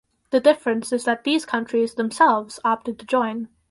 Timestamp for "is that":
0.91-1.25